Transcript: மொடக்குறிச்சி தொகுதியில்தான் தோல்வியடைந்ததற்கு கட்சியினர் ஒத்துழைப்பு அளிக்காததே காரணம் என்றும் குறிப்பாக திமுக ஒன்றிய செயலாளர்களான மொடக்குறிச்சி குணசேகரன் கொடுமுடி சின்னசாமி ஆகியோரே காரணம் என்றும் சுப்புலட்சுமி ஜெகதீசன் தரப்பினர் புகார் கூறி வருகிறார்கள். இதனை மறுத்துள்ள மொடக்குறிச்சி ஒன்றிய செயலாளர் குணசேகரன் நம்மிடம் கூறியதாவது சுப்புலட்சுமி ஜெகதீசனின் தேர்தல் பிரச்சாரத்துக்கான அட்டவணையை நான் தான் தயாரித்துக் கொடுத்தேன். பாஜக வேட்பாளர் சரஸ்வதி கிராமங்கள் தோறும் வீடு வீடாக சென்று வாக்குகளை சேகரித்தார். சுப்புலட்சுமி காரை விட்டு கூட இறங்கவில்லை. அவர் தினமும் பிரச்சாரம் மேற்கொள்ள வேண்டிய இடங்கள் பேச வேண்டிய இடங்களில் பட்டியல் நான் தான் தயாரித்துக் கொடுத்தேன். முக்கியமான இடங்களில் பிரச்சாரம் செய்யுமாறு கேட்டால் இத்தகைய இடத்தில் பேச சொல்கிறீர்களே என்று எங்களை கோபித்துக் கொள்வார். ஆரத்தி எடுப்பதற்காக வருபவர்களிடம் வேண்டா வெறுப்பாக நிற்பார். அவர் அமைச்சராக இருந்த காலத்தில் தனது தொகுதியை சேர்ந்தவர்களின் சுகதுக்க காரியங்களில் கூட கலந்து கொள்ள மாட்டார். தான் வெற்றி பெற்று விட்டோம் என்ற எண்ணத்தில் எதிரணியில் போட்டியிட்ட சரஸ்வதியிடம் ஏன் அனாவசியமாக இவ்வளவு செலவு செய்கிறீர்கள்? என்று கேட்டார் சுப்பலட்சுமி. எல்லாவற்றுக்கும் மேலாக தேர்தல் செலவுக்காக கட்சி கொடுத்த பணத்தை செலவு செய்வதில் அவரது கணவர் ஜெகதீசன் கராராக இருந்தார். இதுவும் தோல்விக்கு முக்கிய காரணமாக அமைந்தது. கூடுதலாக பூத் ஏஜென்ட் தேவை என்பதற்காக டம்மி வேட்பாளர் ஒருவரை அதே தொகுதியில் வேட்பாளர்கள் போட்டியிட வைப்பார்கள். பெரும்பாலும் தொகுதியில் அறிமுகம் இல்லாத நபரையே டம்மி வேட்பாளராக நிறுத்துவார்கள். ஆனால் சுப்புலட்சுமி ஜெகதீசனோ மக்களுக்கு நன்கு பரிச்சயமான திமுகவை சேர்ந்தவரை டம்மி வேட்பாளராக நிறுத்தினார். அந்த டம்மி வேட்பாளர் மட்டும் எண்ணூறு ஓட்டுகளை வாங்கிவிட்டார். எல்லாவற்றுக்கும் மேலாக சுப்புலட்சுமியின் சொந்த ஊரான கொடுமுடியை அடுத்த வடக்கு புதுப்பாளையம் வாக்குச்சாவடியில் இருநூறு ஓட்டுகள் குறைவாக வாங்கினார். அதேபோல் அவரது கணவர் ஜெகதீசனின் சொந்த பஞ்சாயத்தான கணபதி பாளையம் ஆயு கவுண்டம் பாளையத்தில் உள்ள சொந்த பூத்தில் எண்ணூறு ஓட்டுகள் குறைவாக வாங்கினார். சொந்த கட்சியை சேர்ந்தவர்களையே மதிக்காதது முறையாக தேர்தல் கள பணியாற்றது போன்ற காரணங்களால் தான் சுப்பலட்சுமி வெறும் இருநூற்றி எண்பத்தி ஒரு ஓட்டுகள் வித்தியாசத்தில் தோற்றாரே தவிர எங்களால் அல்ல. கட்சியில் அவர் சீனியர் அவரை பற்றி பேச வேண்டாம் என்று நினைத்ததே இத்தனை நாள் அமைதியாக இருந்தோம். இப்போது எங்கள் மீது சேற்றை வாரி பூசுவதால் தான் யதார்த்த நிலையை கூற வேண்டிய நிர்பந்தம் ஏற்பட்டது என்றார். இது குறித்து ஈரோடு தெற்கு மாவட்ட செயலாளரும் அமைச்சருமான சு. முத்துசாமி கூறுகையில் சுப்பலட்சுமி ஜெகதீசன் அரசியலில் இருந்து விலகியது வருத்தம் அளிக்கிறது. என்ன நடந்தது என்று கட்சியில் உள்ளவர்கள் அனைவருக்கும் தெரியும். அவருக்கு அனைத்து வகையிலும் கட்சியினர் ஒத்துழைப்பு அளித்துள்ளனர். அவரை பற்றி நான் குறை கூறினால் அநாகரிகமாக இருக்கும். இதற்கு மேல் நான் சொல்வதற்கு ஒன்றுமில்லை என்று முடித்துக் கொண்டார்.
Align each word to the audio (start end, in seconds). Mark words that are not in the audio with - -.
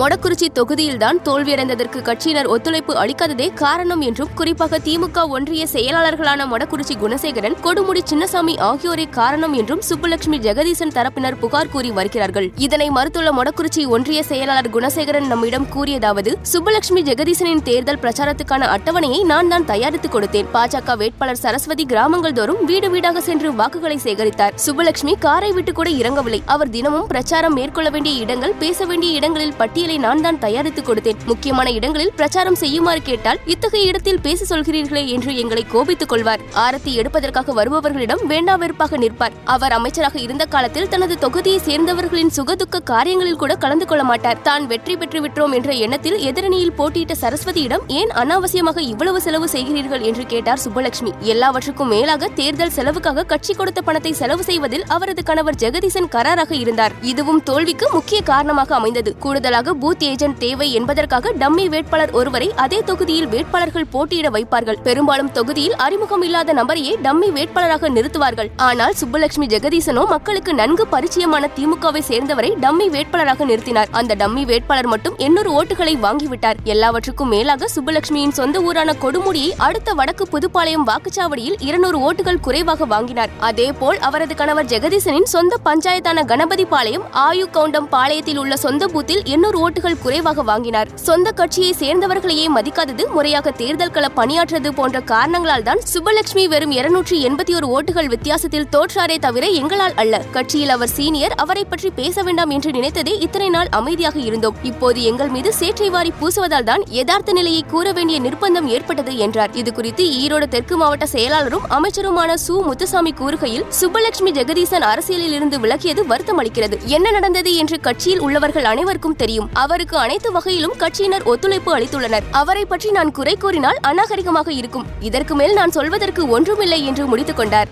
மொடக்குறிச்சி 0.00 0.46
தொகுதியில்தான் 0.54 1.18
தோல்வியடைந்ததற்கு 1.26 1.98
கட்சியினர் 2.08 2.48
ஒத்துழைப்பு 2.54 2.92
அளிக்காததே 3.02 3.46
காரணம் 3.54 4.00
என்றும் 4.00 4.28
குறிப்பாக 4.34 4.78
திமுக 4.84 5.22
ஒன்றிய 5.28 5.66
செயலாளர்களான 5.72 6.44
மொடக்குறிச்சி 6.52 6.94
குணசேகரன் 7.02 7.56
கொடுமுடி 7.64 8.02
சின்னசாமி 8.10 8.54
ஆகியோரே 8.68 9.06
காரணம் 9.10 9.52
என்றும் 9.52 9.82
சுப்புலட்சுமி 9.88 10.38
ஜெகதீசன் 10.38 10.92
தரப்பினர் 10.96 11.38
புகார் 11.40 11.70
கூறி 11.70 11.90
வருகிறார்கள். 11.90 12.46
இதனை 12.66 12.90
மறுத்துள்ள 12.90 13.32
மொடக்குறிச்சி 13.38 13.86
ஒன்றிய 13.88 14.22
செயலாளர் 14.22 14.70
குணசேகரன் 14.76 15.26
நம்மிடம் 15.26 15.66
கூறியதாவது 15.74 16.32
சுப்புலட்சுமி 16.52 17.02
ஜெகதீசனின் 17.10 17.62
தேர்தல் 17.62 18.00
பிரச்சாரத்துக்கான 18.04 18.68
அட்டவணையை 18.76 19.20
நான் 19.24 19.48
தான் 19.48 19.64
தயாரித்துக் 19.64 20.14
கொடுத்தேன். 20.16 20.48
பாஜக 20.54 20.96
வேட்பாளர் 20.96 21.42
சரஸ்வதி 21.42 21.86
கிராமங்கள் 21.86 22.32
தோறும் 22.32 22.62
வீடு 22.64 22.90
வீடாக 22.90 23.20
சென்று 23.20 23.54
வாக்குகளை 23.54 23.98
சேகரித்தார். 24.06 24.56
சுப்புலட்சுமி 24.66 25.16
காரை 25.26 25.52
விட்டு 25.52 25.72
கூட 25.72 25.90
இறங்கவில்லை. 25.90 26.42
அவர் 26.46 26.70
தினமும் 26.70 27.06
பிரச்சாரம் 27.06 27.58
மேற்கொள்ள 27.60 27.90
வேண்டிய 27.90 28.24
இடங்கள் 28.26 28.56
பேச 28.64 28.84
வேண்டிய 28.84 29.12
இடங்களில் 29.20 29.58
பட்டியல் 29.58 29.86
நான் 29.96 30.20
தான் 30.20 30.38
தயாரித்துக் 30.38 30.88
கொடுத்தேன். 30.88 31.16
முக்கியமான 31.26 31.70
இடங்களில் 31.70 32.12
பிரச்சாரம் 32.16 32.54
செய்யுமாறு 32.54 33.02
கேட்டால் 33.02 33.38
இத்தகைய 33.44 33.86
இடத்தில் 33.86 34.20
பேச 34.20 34.56
சொல்கிறீர்களே 34.56 35.06
என்று 35.06 35.36
எங்களை 35.36 35.66
கோபித்துக் 35.68 36.08
கொள்வார். 36.08 36.40
ஆரத்தி 36.54 36.94
எடுப்பதற்காக 36.94 37.52
வருபவர்களிடம் 37.52 38.26
வேண்டா 38.26 38.56
வெறுப்பாக 38.56 38.96
நிற்பார். 38.96 39.32
அவர் 39.44 39.72
அமைச்சராக 39.72 40.18
இருந்த 40.18 40.44
காலத்தில் 40.44 40.88
தனது 40.88 41.14
தொகுதியை 41.14 41.58
சேர்ந்தவர்களின் 41.58 42.32
சுகதுக்க 42.36 42.82
காரியங்களில் 42.84 43.36
கூட 43.36 43.54
கலந்து 43.54 43.86
கொள்ள 43.86 44.04
மாட்டார். 44.04 44.42
தான் 44.42 44.66
வெற்றி 44.66 44.96
பெற்று 44.96 45.20
விட்டோம் 45.20 45.52
என்ற 45.52 45.72
எண்ணத்தில் 45.72 46.18
எதிரணியில் 46.18 46.74
போட்டியிட்ட 46.74 47.14
சரஸ்வதியிடம் 47.20 47.80
ஏன் 47.86 48.08
அனாவசியமாக 48.08 48.80
இவ்வளவு 48.80 49.20
செலவு 49.20 49.48
செய்கிறீர்கள்? 49.48 50.00
என்று 50.00 50.26
கேட்டார் 50.26 50.58
சுப்பலட்சுமி. 50.64 51.12
எல்லாவற்றுக்கும் 51.20 51.88
மேலாக 51.88 52.28
தேர்தல் 52.28 52.70
செலவுக்காக 52.70 53.22
கட்சி 53.22 53.54
கொடுத்த 53.54 53.80
பணத்தை 53.80 54.12
செலவு 54.12 54.42
செய்வதில் 54.42 54.84
அவரது 54.88 55.22
கணவர் 55.22 55.54
ஜெகதீசன் 55.54 56.08
கராராக 56.12 56.52
இருந்தார். 56.52 56.92
இதுவும் 57.02 57.42
தோல்விக்கு 57.42 57.88
முக்கிய 57.92 58.20
காரணமாக 58.22 58.74
அமைந்தது. 58.74 59.16
கூடுதலாக 59.18 59.74
பூத் 59.82 60.04
ஏஜென்ட் 60.10 60.38
தேவை 60.38 60.72
என்பதற்காக 60.72 61.32
டம்மி 61.42 61.64
வேட்பாளர் 61.74 62.12
ஒருவரை 62.20 62.48
அதே 62.64 62.78
தொகுதியில் 62.90 63.28
வேட்பாளர்கள் 63.28 63.88
போட்டியிட 63.94 64.30
வைப்பார்கள். 64.36 64.78
பெரும்பாலும் 64.82 65.32
தொகுதியில் 65.32 65.76
அறிமுகம் 65.76 66.22
இல்லாத 66.22 66.52
நபரையே 66.52 66.94
டம்மி 67.02 67.28
வேட்பாளராக 67.36 67.90
நிறுத்துவார்கள். 67.96 68.50
ஆனால் 68.56 68.94
சுப்புலட்சுமி 69.00 69.46
ஜெகதீசனோ 69.54 70.04
மக்களுக்கு 70.14 70.54
நன்கு 70.54 70.86
பரிச்சயமான 70.92 71.50
திமுகவை 71.58 72.02
சேர்ந்தவரை 72.10 72.50
டம்மி 72.64 72.88
வேட்பாளராக 72.94 73.46
நிறுத்தினார். 73.50 73.92
அந்த 74.00 74.14
டம்மி 74.14 74.44
வேட்பாளர் 74.44 74.86
மட்டும் 74.86 75.16
எண்ணூறு 75.16 75.52
ஓட்டுகளை 75.58 75.94
வாங்கிவிட்டார். 76.06 76.60
எல்லாவற்றுக்கும் 76.64 77.28
மேலாக 77.28 77.68
சுப்புலட்சுமியின் 77.74 78.36
சொந்த 78.40 78.60
ஊரான 78.60 78.94
கொடுமுடியை 79.04 79.50
அடுத்த 79.68 79.94
வடக்கு 79.94 80.26
புதுப்பாளையம் 80.32 80.86
வாக்குச்சாவடியில் 80.90 81.58
இருநூறு 81.68 82.00
ஓட்டுகள் 82.08 82.40
குறைவாக 82.40 82.84
வாங்கினார். 82.94 83.30
அதேபோல் 83.38 83.98
அவரது 83.98 84.34
கணவர் 84.34 84.70
ஜெகதீசனின் 84.74 85.30
சொந்த 85.34 85.56
பஞ்சாயத்தான 85.64 86.24
கணபதி 86.24 86.64
பாளையம் 86.64 87.06
ஆயு 87.26 87.46
கவுண்டம் 87.50 87.88
பாளையத்தில் 87.92 88.38
உள்ள 88.38 88.56
சொந்த 88.56 88.86
பூத்தில் 88.92 89.24
எண்ணூறு 89.34 89.58
ஓட்டுகள் 89.68 90.00
குறைவாக 90.02 90.42
வாங்கினார். 90.50 90.90
சொந்த 91.06 91.28
கட்சியை 91.38 91.72
சேர்ந்தவர்களையே 91.80 92.44
மதிக்காதது 92.56 93.04
முறையாக 93.16 93.50
தேர்தல் 93.60 93.94
கள 93.96 94.06
பணியாற்றது 94.18 94.70
போன்ற 94.78 94.96
காரணங்களால் 95.12 95.66
தான் 95.68 95.80
சுப்பலட்சுமி 95.92 96.44
வெறும் 96.52 96.74
இருநூற்றி 96.78 97.16
எண்பத்தி 97.28 97.52
ஒரு 97.58 97.66
ஓட்டுகள் 97.76 98.08
வித்தியாசத்தில் 98.12 98.68
தோற்றாரே 98.74 99.16
தவிர 99.26 99.44
எங்களால் 99.60 99.96
அல்ல. 100.02 100.22
கட்சியில் 100.36 100.72
அவர் 100.74 100.92
சீனியர் 100.96 101.34
அவரை 101.42 101.64
பற்றி 101.64 101.90
பேச 101.98 102.22
வேண்டாம் 102.28 102.52
என்று 102.56 102.70
நினைத்ததே 102.76 103.14
இத்தனை 103.26 103.48
நாள் 103.56 103.70
அமைதியாக 103.78 104.18
இருந்தோம். 104.28 104.56
இப்போது 104.70 105.02
எங்கள் 105.10 105.32
மீது 105.34 105.52
சேற்றை 105.60 105.88
வாரி 105.96 106.12
பூசுவதால் 106.20 106.68
தான் 106.70 106.84
யதார்த்த 106.98 107.36
நிலையை 107.38 107.62
கூற 107.72 107.92
வேண்டிய 107.98 108.20
நிர்பந்தம் 108.26 108.68
ஏற்பட்டது 108.76 109.14
என்றார். 109.26 109.54
இது 109.62 109.72
குறித்து 109.78 110.06
ஈரோடு 110.22 110.48
தெற்கு 110.54 110.76
மாவட்ட 110.82 111.08
செயலாளரும் 111.14 111.66
அமைச்சருமான 111.78 112.36
சு. 112.46 112.56
முத்துசாமி 112.68 113.14
கூறுகையில் 113.20 113.66
சுப்பலட்சுமி 113.80 114.32
ஜெகதீசன் 114.38 114.88
அரசியலில் 114.92 115.36
இருந்து 115.38 115.58
விலகியது 115.64 116.04
வருத்தம் 116.12 116.40
அளிக்கிறது. 116.42 116.78
என்ன 116.96 117.06
நடந்தது 117.10 117.52
என்று 117.62 117.78
கட்சியில் 117.88 118.24
உள்ளவர்கள் 118.28 118.70
அனைவருக்கும் 118.72 119.16
தெரியும். 119.24 119.47
அவருக்கு 119.52 119.96
அனைத்து 119.96 120.32
வகையிலும் 120.32 120.74
கட்சியினர் 120.78 121.22
ஒத்துழைப்பு 121.22 121.78
அளித்துள்ளனர். 121.78 122.22
அவரை 122.30 122.64
பற்றி 122.64 122.90
நான் 122.90 123.10
குறை 123.10 123.36
கூறினால் 123.36 123.78
அநாகரிகமாக 123.82 124.48
இருக்கும். 124.48 124.86
இதற்கு 125.00 125.34
மேல் 125.34 125.54
நான் 125.54 125.70
சொல்வதற்கு 125.70 126.28
ஒன்றுமில்லை 126.28 126.86
என்று 126.86 127.06
முடித்துக் 127.06 127.36
கொண்டார். 127.36 127.68